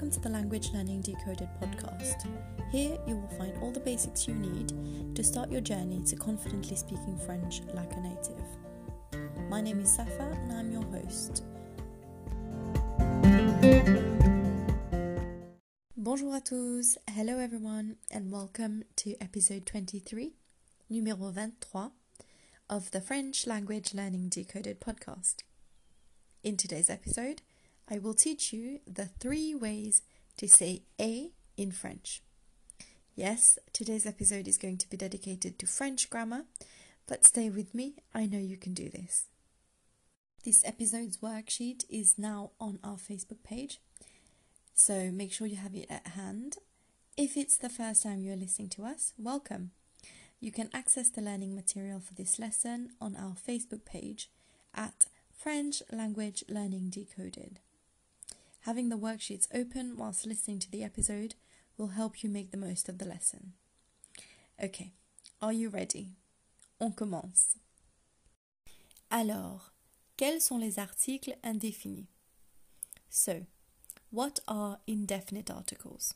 welcome 0.00 0.10
to 0.10 0.20
the 0.20 0.34
Language 0.34 0.70
Learning 0.72 1.02
Decoded 1.02 1.50
podcast. 1.60 2.26
Here 2.72 2.96
you 3.06 3.16
will 3.16 3.28
find 3.36 3.52
all 3.62 3.70
the 3.70 3.80
basics 3.80 4.26
you 4.26 4.32
need 4.32 4.72
to 5.14 5.22
start 5.22 5.50
your 5.50 5.60
journey 5.60 6.00
to 6.06 6.16
confidently 6.16 6.74
speaking 6.74 7.18
French 7.26 7.60
like 7.74 7.92
a 7.92 8.00
native. 8.00 8.42
My 9.50 9.60
name 9.60 9.78
is 9.80 9.92
Safa 9.92 10.22
and 10.22 10.52
I'm 10.54 10.72
your 10.72 10.84
host. 10.84 11.42
Bonjour 15.98 16.32
à 16.32 16.42
tous, 16.42 16.96
hello 17.10 17.38
everyone, 17.38 17.96
and 18.10 18.32
welcome 18.32 18.84
to 18.96 19.14
episode 19.20 19.66
23, 19.66 20.32
numéro 20.90 21.30
23, 21.30 21.90
of 22.70 22.90
the 22.92 23.02
French 23.02 23.46
Language 23.46 23.92
Learning 23.92 24.30
Decoded 24.30 24.80
podcast. 24.80 25.42
In 26.42 26.56
today's 26.56 26.88
episode, 26.88 27.42
I 27.92 27.98
will 27.98 28.14
teach 28.14 28.52
you 28.52 28.78
the 28.86 29.06
three 29.06 29.52
ways 29.52 30.02
to 30.36 30.46
say 30.46 30.82
a 31.00 31.32
in 31.56 31.72
French. 31.72 32.22
Yes, 33.16 33.58
today's 33.72 34.06
episode 34.06 34.46
is 34.46 34.58
going 34.58 34.78
to 34.78 34.88
be 34.88 34.96
dedicated 34.96 35.58
to 35.58 35.66
French 35.66 36.08
grammar, 36.08 36.44
but 37.08 37.26
stay 37.26 37.50
with 37.50 37.74
me, 37.74 37.96
I 38.14 38.26
know 38.26 38.38
you 38.38 38.56
can 38.56 38.74
do 38.74 38.88
this. 38.88 39.24
This 40.44 40.62
episode's 40.64 41.16
worksheet 41.16 41.84
is 41.90 42.16
now 42.16 42.52
on 42.60 42.78
our 42.84 42.96
Facebook 42.96 43.42
page, 43.42 43.80
so 44.72 45.10
make 45.10 45.32
sure 45.32 45.48
you 45.48 45.56
have 45.56 45.74
it 45.74 45.90
at 45.90 46.06
hand. 46.08 46.58
If 47.16 47.36
it's 47.36 47.58
the 47.58 47.68
first 47.68 48.04
time 48.04 48.22
you're 48.22 48.36
listening 48.36 48.68
to 48.70 48.84
us, 48.84 49.14
welcome. 49.18 49.72
You 50.38 50.52
can 50.52 50.70
access 50.72 51.10
the 51.10 51.20
learning 51.20 51.56
material 51.56 51.98
for 51.98 52.14
this 52.14 52.38
lesson 52.38 52.90
on 53.00 53.16
our 53.16 53.34
Facebook 53.34 53.84
page 53.84 54.30
at 54.74 55.06
French 55.36 55.82
Language 55.92 56.44
Learning 56.48 56.88
Decoded. 56.88 57.58
Having 58.64 58.90
the 58.90 58.98
worksheets 58.98 59.48
open 59.54 59.96
whilst 59.96 60.26
listening 60.26 60.58
to 60.60 60.70
the 60.70 60.84
episode 60.84 61.34
will 61.78 61.88
help 61.88 62.22
you 62.22 62.28
make 62.28 62.50
the 62.50 62.58
most 62.58 62.88
of 62.88 62.98
the 62.98 63.06
lesson. 63.06 63.54
Okay, 64.62 64.92
are 65.40 65.52
you 65.52 65.70
ready? 65.70 66.16
On 66.80 66.92
commence. 66.92 67.56
Alors, 69.10 69.72
quels 70.18 70.44
sont 70.44 70.60
les 70.60 70.78
articles 70.78 71.34
indéfinis? 71.42 72.06
So, 73.08 73.46
what 74.10 74.40
are 74.46 74.78
indefinite 74.86 75.50
articles? 75.50 76.14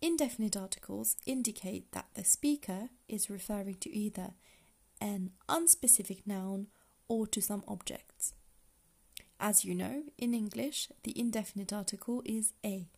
Indefinite 0.00 0.56
articles 0.56 1.16
indicate 1.26 1.92
that 1.92 2.06
the 2.14 2.24
speaker 2.24 2.88
is 3.08 3.30
referring 3.30 3.76
to 3.76 3.94
either 3.94 4.34
an 5.00 5.30
unspecific 5.48 6.26
noun 6.26 6.68
or 7.08 7.26
to 7.26 7.40
some 7.40 7.62
objects. 7.68 8.34
As 9.44 9.62
you 9.62 9.74
know, 9.74 10.04
in 10.16 10.32
English, 10.32 10.88
the 11.02 11.12
indefinite 11.20 11.70
article 11.70 12.22
is 12.24 12.54
a, 12.64 12.88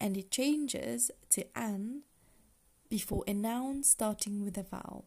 and 0.00 0.16
it 0.16 0.30
changes 0.30 1.10
to 1.28 1.44
an 1.54 2.04
before 2.88 3.24
a 3.28 3.34
noun 3.34 3.82
starting 3.82 4.42
with 4.42 4.56
a 4.56 4.62
vowel. 4.62 5.04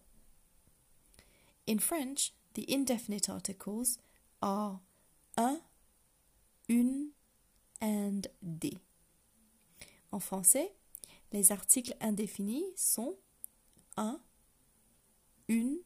In 1.65 1.79
French, 1.79 2.33
the 2.53 2.71
indefinite 2.71 3.27
articles 3.27 3.97
are 4.39 4.81
un, 5.39 5.61
une, 6.69 7.13
and 7.81 8.27
des. 8.43 8.77
En 10.13 10.19
français, 10.19 10.69
les 11.33 11.51
articles 11.51 11.95
indéfinis 11.99 12.75
sont 12.75 13.15
un, 13.97 14.19
une 15.47 15.79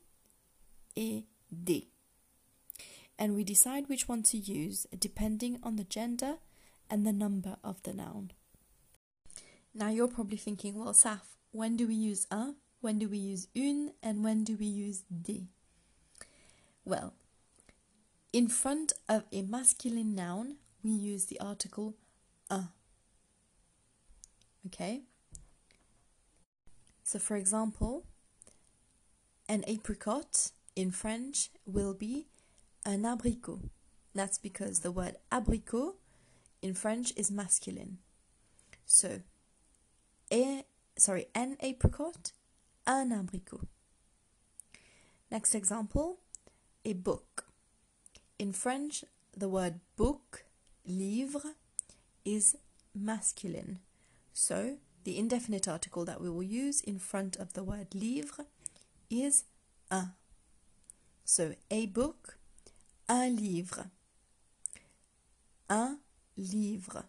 et 0.97 1.23
des 1.49 1.90
and 3.21 3.35
we 3.35 3.43
decide 3.43 3.87
which 3.87 4.09
one 4.09 4.23
to 4.23 4.35
use 4.35 4.87
depending 4.97 5.59
on 5.61 5.75
the 5.75 5.83
gender 5.83 6.37
and 6.89 7.05
the 7.05 7.13
number 7.13 7.55
of 7.63 7.83
the 7.83 7.93
noun. 7.93 8.31
Now 9.75 9.89
you're 9.89 10.07
probably 10.07 10.37
thinking, 10.37 10.73
well, 10.73 10.91
Saf, 10.91 11.37
when 11.51 11.77
do 11.77 11.85
we 11.85 11.93
use 11.93 12.25
un, 12.31 12.55
when 12.79 12.97
do 12.97 13.07
we 13.07 13.19
use 13.19 13.47
une, 13.55 13.91
and 14.01 14.23
when 14.23 14.43
do 14.43 14.57
we 14.59 14.65
use 14.65 15.03
des? 15.03 15.43
Well, 16.83 17.13
in 18.33 18.47
front 18.47 18.91
of 19.07 19.25
a 19.31 19.43
masculine 19.43 20.15
noun, 20.15 20.55
we 20.83 20.89
use 20.89 21.25
the 21.25 21.39
article 21.39 21.93
un. 22.49 22.69
Okay? 24.65 25.01
So, 27.03 27.19
for 27.19 27.37
example, 27.37 28.03
an 29.47 29.63
apricot 29.67 30.49
in 30.75 30.89
French 30.89 31.51
will 31.67 31.93
be 31.93 32.25
un 32.85 33.03
abricot. 33.03 33.69
That's 34.13 34.37
because 34.37 34.79
the 34.79 34.91
word 34.91 35.15
abricot 35.31 35.93
in 36.61 36.73
French 36.73 37.13
is 37.15 37.31
masculine. 37.31 37.97
So, 38.85 39.21
a, 40.31 40.65
sorry, 40.97 41.27
an 41.33 41.57
apricot, 41.61 42.31
un 42.85 43.11
abricot. 43.11 43.67
Next 45.29 45.55
example, 45.55 46.17
a 46.83 46.93
book. 46.93 47.45
In 48.37 48.51
French, 48.51 49.05
the 49.35 49.47
word 49.47 49.79
book, 49.95 50.43
livre, 50.85 51.55
is 52.25 52.57
masculine. 52.93 53.79
So, 54.33 54.77
the 55.03 55.17
indefinite 55.17 55.67
article 55.67 56.05
that 56.05 56.21
we 56.21 56.29
will 56.29 56.43
use 56.43 56.81
in 56.81 56.99
front 56.99 57.35
of 57.37 57.53
the 57.53 57.63
word 57.63 57.95
livre 57.95 58.45
is 59.09 59.45
un. 59.89 60.13
So, 61.23 61.55
a 61.69 61.85
book, 61.85 62.37
un 63.11 63.35
livre. 63.35 63.87
Un 65.69 65.97
livre. 66.37 67.03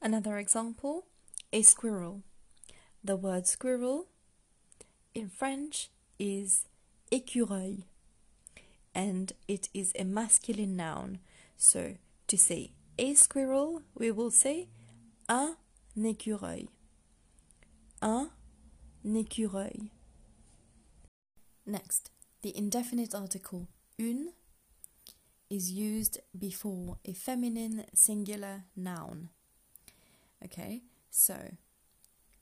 Another 0.00 0.38
example, 0.38 1.06
a 1.52 1.62
squirrel. 1.62 2.22
The 3.02 3.16
word 3.16 3.48
squirrel 3.48 4.06
in 5.16 5.28
French 5.28 5.90
is 6.16 6.66
écureuil 7.10 7.82
and 8.94 9.32
it 9.48 9.68
is 9.74 9.92
a 9.98 10.04
masculine 10.04 10.76
noun. 10.76 11.18
So 11.56 11.96
to 12.28 12.38
say 12.38 12.70
a 12.96 13.14
squirrel, 13.14 13.82
we 13.98 14.12
will 14.12 14.30
say 14.30 14.68
un 15.28 15.56
écureuil. 15.98 16.68
Un 18.00 18.30
écureuil. 19.04 19.90
Next, 21.66 22.12
the 22.42 22.56
indefinite 22.56 23.12
article 23.12 23.66
une 23.98 24.32
is 25.50 25.70
used 25.70 26.18
before 26.36 26.98
a 27.04 27.12
feminine 27.12 27.84
singular 27.94 28.64
noun. 28.76 29.28
Okay, 30.44 30.82
so 31.10 31.36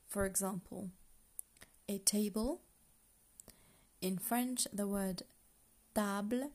for 0.08 0.26
example, 0.26 0.90
a 1.88 1.98
table. 1.98 2.60
In 4.00 4.18
French, 4.18 4.66
the 4.72 4.86
word 4.86 5.22
table 5.94 6.48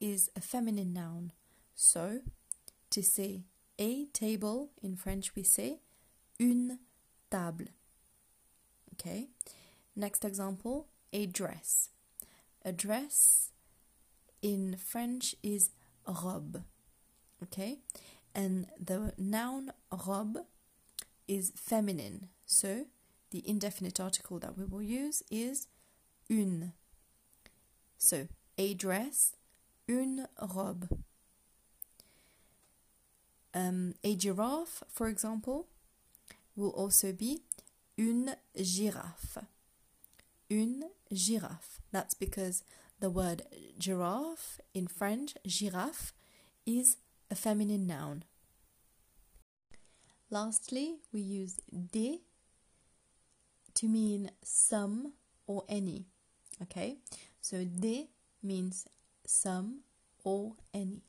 is 0.00 0.30
a 0.36 0.40
feminine 0.40 0.92
noun. 0.92 1.32
So, 1.74 2.20
to 2.90 3.02
say 3.02 3.44
a 3.78 4.06
table 4.06 4.70
in 4.82 4.96
French, 4.96 5.34
we 5.34 5.42
say 5.42 5.80
une 6.38 6.78
table. 7.30 7.70
Okay, 8.94 9.28
next 9.94 10.24
example, 10.24 10.88
a 11.12 11.26
dress. 11.26 11.90
A 12.64 12.72
dress 12.72 13.52
in 14.42 14.76
French 14.76 15.34
is 15.42 15.70
robe. 16.06 16.62
Okay? 17.42 17.78
And 18.34 18.66
the 18.78 19.12
noun 19.18 19.72
robe 20.06 20.38
is 21.26 21.52
feminine. 21.56 22.28
So 22.44 22.86
the 23.30 23.42
indefinite 23.48 23.98
article 24.00 24.38
that 24.38 24.56
we 24.56 24.64
will 24.64 24.82
use 24.82 25.22
is 25.30 25.66
une. 26.28 26.72
So 27.98 28.28
a 28.58 28.74
dress, 28.74 29.34
une 29.88 30.26
robe. 30.40 30.88
Um, 33.54 33.94
a 34.04 34.14
giraffe, 34.14 34.82
for 34.90 35.08
example, 35.08 35.66
will 36.54 36.70
also 36.70 37.12
be 37.12 37.40
une 37.98 38.34
girafe. 38.56 39.38
Une 40.50 40.84
girafe. 41.12 41.80
That's 41.90 42.14
because 42.14 42.62
the 43.00 43.10
word 43.10 43.42
giraffe 43.78 44.60
in 44.74 44.86
French, 44.86 45.34
girafe, 45.46 46.12
is 46.64 46.96
a 47.30 47.34
feminine 47.34 47.86
noun. 47.86 48.24
Lastly, 50.30 50.96
we 51.12 51.20
use 51.20 51.60
des 51.70 52.18
to 53.74 53.86
mean 53.86 54.30
some 54.42 55.12
or 55.46 55.64
any. 55.68 56.06
Okay, 56.62 56.96
so 57.40 57.64
des 57.64 58.06
means 58.42 58.86
some 59.26 59.82
or 60.24 60.54
any. 60.74 61.02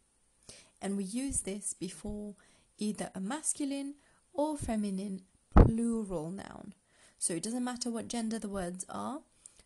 And 0.82 0.98
we 0.98 1.04
use 1.04 1.42
this 1.42 1.74
before 1.74 2.36
either 2.78 3.10
a 3.16 3.20
masculine 3.20 3.96
or 4.34 4.58
feminine 4.58 5.22
plural 5.56 6.30
noun. 6.30 6.74
So 7.18 7.34
it 7.34 7.44
doesn't 7.44 7.64
matter 7.64 7.90
what 7.90 8.08
gender 8.08 8.38
the 8.38 8.50
words 8.50 8.86
are, 8.90 9.22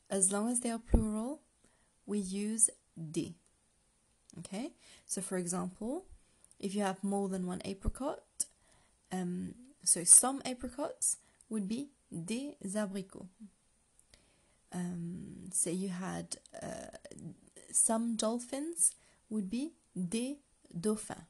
as 0.10 0.32
long 0.32 0.50
as 0.50 0.62
they 0.62 0.72
are 0.72 0.80
plural, 0.80 1.42
we 2.06 2.20
use 2.20 2.70
des. 2.96 3.34
Okay, 4.40 4.72
so 5.06 5.22
for 5.22 5.38
example, 5.38 6.06
If 6.62 6.76
you 6.76 6.84
have 6.84 7.04
more 7.04 7.28
than 7.28 7.48
one 7.48 7.62
apricot, 7.66 8.22
um, 9.12 9.56
so 9.84 10.04
some 10.04 10.44
apricots 10.46 11.18
would 11.50 11.68
be 11.68 11.90
des 12.14 12.54
abricots. 12.76 13.26
Um, 14.72 15.50
say 15.52 15.72
you 15.72 15.90
had 15.90 16.38
uh, 16.62 16.96
some 17.72 18.16
dolphins 18.16 18.94
would 19.30 19.50
be 19.50 19.72
des 19.96 20.38
dauphins. 20.80 21.26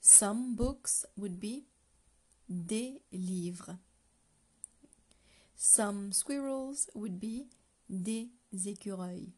Some 0.00 0.56
books 0.56 1.04
would 1.16 1.38
be 1.38 1.64
des 2.48 3.02
livres. 3.12 3.76
Some 5.54 6.12
squirrels 6.12 6.88
would 6.94 7.20
be 7.20 7.44
des 7.90 8.28
écureuils. 8.54 9.32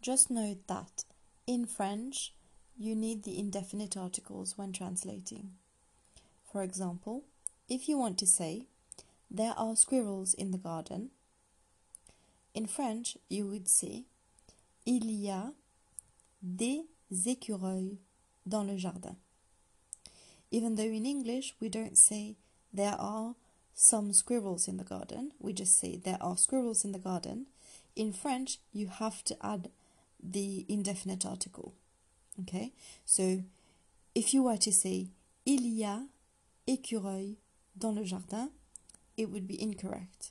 Just 0.00 0.30
note 0.30 0.66
that 0.66 1.04
in 1.46 1.66
French, 1.66 2.34
you 2.76 2.94
need 2.94 3.22
the 3.22 3.38
indefinite 3.38 3.96
articles 3.96 4.58
when 4.58 4.72
translating. 4.72 5.52
For 6.50 6.62
example, 6.62 7.24
if 7.68 7.88
you 7.88 7.96
want 7.96 8.18
to 8.18 8.26
say, 8.26 8.66
there 9.30 9.54
are 9.56 9.76
squirrels 9.76 10.34
in 10.34 10.50
the 10.50 10.58
garden, 10.58 11.10
in 12.54 12.66
French, 12.66 13.16
you 13.28 13.46
would 13.46 13.68
say, 13.68 14.04
il 14.84 15.06
y 15.06 15.28
a 15.30 15.52
des 16.42 16.84
écureuils 17.10 17.98
dans 18.46 18.66
le 18.66 18.76
jardin. 18.76 19.16
Even 20.50 20.74
though 20.74 20.82
in 20.82 21.06
English 21.06 21.54
we 21.60 21.68
don't 21.68 21.96
say 21.96 22.36
there 22.72 22.96
are 22.98 23.34
some 23.74 24.12
squirrels 24.12 24.68
in 24.68 24.76
the 24.76 24.84
garden, 24.84 25.32
we 25.38 25.52
just 25.52 25.78
say 25.78 25.96
there 25.96 26.18
are 26.20 26.36
squirrels 26.36 26.84
in 26.84 26.92
the 26.92 26.98
garden. 26.98 27.46
In 27.96 28.12
French, 28.12 28.58
you 28.72 28.88
have 28.88 29.22
to 29.24 29.36
add 29.44 29.70
the 30.22 30.64
indefinite 30.68 31.26
article. 31.26 31.74
Okay, 32.40 32.72
so 33.04 33.42
if 34.14 34.32
you 34.32 34.44
were 34.44 34.56
to 34.56 34.72
say 34.72 35.08
il 35.44 35.62
y 35.62 35.84
a 35.84 36.06
écureuils 36.66 37.36
dans 37.76 37.94
le 37.94 38.04
jardin, 38.04 38.50
it 39.16 39.30
would 39.30 39.46
be 39.46 39.60
incorrect. 39.60 40.30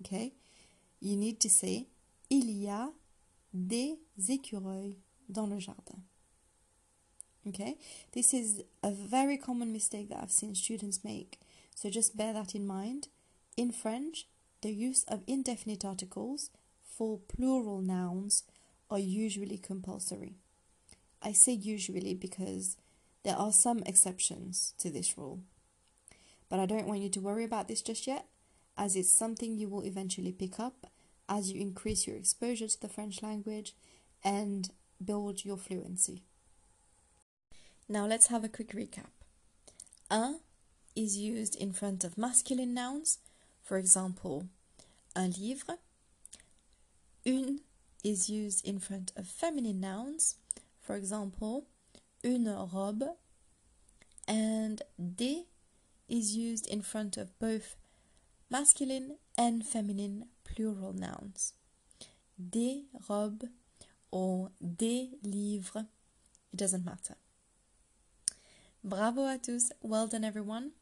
Okay, 0.00 0.32
you 1.00 1.16
need 1.16 1.40
to 1.40 1.48
say 1.48 1.86
il 2.30 2.50
y 2.50 2.68
a 2.68 2.90
des 3.52 3.98
écureuils 4.28 4.96
dans 5.28 5.48
le 5.48 5.58
jardin. 5.58 6.02
Okay, 7.46 7.76
this 8.12 8.32
is 8.32 8.62
a 8.82 8.90
very 8.92 9.36
common 9.36 9.72
mistake 9.72 10.08
that 10.10 10.20
I've 10.22 10.30
seen 10.30 10.54
students 10.54 11.02
make, 11.04 11.40
so 11.74 11.90
just 11.90 12.16
bear 12.16 12.32
that 12.32 12.54
in 12.54 12.66
mind. 12.66 13.08
In 13.56 13.72
French, 13.72 14.26
the 14.62 14.72
use 14.72 15.04
of 15.08 15.22
indefinite 15.26 15.84
articles 15.84 16.50
for 16.82 17.18
plural 17.18 17.80
nouns 17.80 18.44
are 18.90 18.98
usually 18.98 19.58
compulsory. 19.58 20.36
I 21.22 21.32
say 21.32 21.52
usually 21.52 22.14
because 22.14 22.76
there 23.24 23.36
are 23.36 23.52
some 23.52 23.82
exceptions 23.86 24.74
to 24.78 24.90
this 24.90 25.16
rule. 25.16 25.40
But 26.48 26.60
I 26.60 26.66
don't 26.66 26.86
want 26.86 27.00
you 27.00 27.08
to 27.10 27.20
worry 27.20 27.44
about 27.44 27.68
this 27.68 27.82
just 27.82 28.06
yet, 28.06 28.26
as 28.76 28.96
it's 28.96 29.10
something 29.10 29.56
you 29.56 29.68
will 29.68 29.84
eventually 29.84 30.32
pick 30.32 30.58
up 30.58 30.86
as 31.28 31.50
you 31.50 31.60
increase 31.60 32.06
your 32.06 32.16
exposure 32.16 32.68
to 32.68 32.80
the 32.80 32.88
French 32.88 33.22
language 33.22 33.74
and 34.24 34.70
build 35.02 35.44
your 35.44 35.56
fluency. 35.56 36.22
Now 37.88 38.06
let's 38.06 38.26
have 38.26 38.44
a 38.44 38.48
quick 38.48 38.72
recap. 38.72 39.10
Un 40.10 40.40
is 40.94 41.16
used 41.16 41.56
in 41.56 41.72
front 41.72 42.04
of 42.04 42.18
masculine 42.18 42.74
nouns, 42.74 43.18
for 43.62 43.78
example, 43.78 44.46
un 45.14 45.32
livre. 45.38 45.78
Une 47.24 47.60
is 48.02 48.28
used 48.28 48.66
in 48.66 48.78
front 48.78 49.12
of 49.16 49.26
feminine 49.26 49.80
nouns, 49.80 50.36
for 50.80 50.96
example, 50.96 51.64
une 52.24 52.48
robe. 52.72 53.04
And 54.26 54.82
des 54.98 55.44
is 56.08 56.36
used 56.36 56.66
in 56.66 56.82
front 56.82 57.16
of 57.16 57.38
both 57.38 57.76
masculine 58.50 59.16
and 59.36 59.64
feminine 59.64 60.26
plural 60.44 60.92
nouns. 60.92 61.54
Des 62.38 62.84
robes 63.08 63.48
or 64.10 64.50
des 64.60 65.10
livres, 65.22 65.86
it 66.52 66.58
doesn't 66.58 66.84
matter. 66.84 67.16
Bravo 68.84 69.22
à 69.22 69.40
tous, 69.40 69.70
well 69.80 70.08
done 70.08 70.24
everyone. 70.24 70.72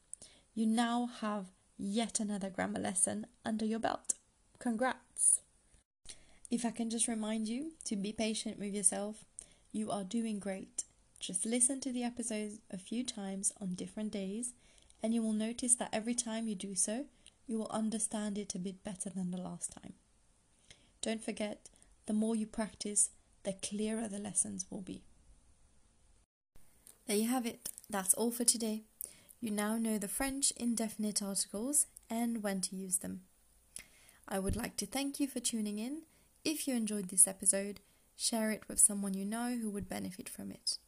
You 0.54 0.64
now 0.64 1.10
have 1.20 1.48
yet 1.76 2.18
another 2.18 2.48
grammar 2.48 2.80
lesson 2.80 3.26
under 3.44 3.66
your 3.66 3.78
belt. 3.78 4.14
Congrats! 4.58 5.42
If 6.50 6.64
I 6.64 6.70
can 6.70 6.88
just 6.88 7.08
remind 7.08 7.46
you 7.46 7.72
to 7.84 7.96
be 7.96 8.14
patient 8.14 8.58
with 8.58 8.72
yourself, 8.72 9.26
you 9.70 9.90
are 9.90 10.02
doing 10.02 10.38
great. 10.38 10.84
Just 11.18 11.44
listen 11.44 11.78
to 11.80 11.92
the 11.92 12.02
episodes 12.02 12.60
a 12.70 12.78
few 12.78 13.04
times 13.04 13.52
on 13.60 13.74
different 13.74 14.12
days, 14.12 14.54
and 15.02 15.12
you 15.12 15.22
will 15.22 15.34
notice 15.34 15.74
that 15.74 15.90
every 15.92 16.14
time 16.14 16.48
you 16.48 16.54
do 16.54 16.74
so, 16.74 17.04
you 17.46 17.58
will 17.58 17.70
understand 17.70 18.38
it 18.38 18.54
a 18.54 18.58
bit 18.58 18.82
better 18.82 19.10
than 19.10 19.30
the 19.30 19.36
last 19.36 19.72
time. 19.78 19.92
Don't 21.02 21.22
forget, 21.22 21.68
the 22.06 22.14
more 22.14 22.34
you 22.34 22.46
practice, 22.46 23.10
the 23.42 23.52
clearer 23.52 24.08
the 24.08 24.18
lessons 24.18 24.64
will 24.70 24.80
be. 24.80 25.02
There 27.10 27.18
you 27.18 27.26
have 27.26 27.44
it. 27.44 27.70
That's 27.90 28.14
all 28.14 28.30
for 28.30 28.44
today. 28.44 28.84
You 29.40 29.50
now 29.50 29.76
know 29.78 29.98
the 29.98 30.06
French 30.06 30.52
indefinite 30.52 31.20
articles 31.20 31.88
and 32.08 32.40
when 32.40 32.60
to 32.60 32.76
use 32.76 32.98
them. 32.98 33.22
I 34.28 34.38
would 34.38 34.54
like 34.54 34.76
to 34.76 34.86
thank 34.86 35.18
you 35.18 35.26
for 35.26 35.40
tuning 35.40 35.80
in. 35.80 36.02
If 36.44 36.68
you 36.68 36.76
enjoyed 36.76 37.08
this 37.08 37.26
episode, 37.26 37.80
share 38.16 38.52
it 38.52 38.68
with 38.68 38.78
someone 38.78 39.14
you 39.14 39.24
know 39.24 39.56
who 39.60 39.70
would 39.70 39.88
benefit 39.88 40.28
from 40.28 40.52
it. 40.52 40.78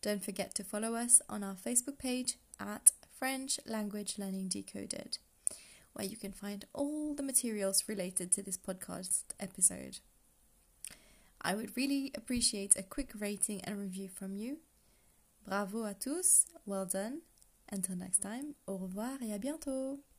Don't 0.00 0.24
forget 0.24 0.54
to 0.54 0.64
follow 0.64 0.94
us 0.94 1.20
on 1.28 1.44
our 1.44 1.54
Facebook 1.54 1.98
page 1.98 2.38
at 2.58 2.92
French 3.18 3.60
Language 3.66 4.14
Learning 4.16 4.48
Decoded, 4.48 5.18
where 5.92 6.06
you 6.06 6.16
can 6.16 6.32
find 6.32 6.64
all 6.72 7.12
the 7.12 7.22
materials 7.22 7.84
related 7.86 8.32
to 8.32 8.42
this 8.42 8.56
podcast 8.56 9.24
episode. 9.38 9.98
I 11.42 11.54
would 11.54 11.76
really 11.76 12.10
appreciate 12.14 12.74
a 12.74 12.82
quick 12.82 13.10
rating 13.18 13.60
and 13.64 13.78
review 13.78 14.08
from 14.08 14.34
you. 14.34 14.56
Bravo 15.46 15.82
à 15.84 15.94
tous, 15.94 16.44
well 16.66 16.86
done. 16.86 17.20
Until 17.70 17.96
next 17.96 18.20
time, 18.20 18.54
au 18.66 18.76
revoir 18.76 19.20
et 19.22 19.32
à 19.32 19.38
bientôt. 19.38 20.02